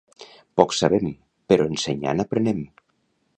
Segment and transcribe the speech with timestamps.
[0.61, 1.11] Poc sabem,
[1.53, 2.65] però ensenyant aprenem.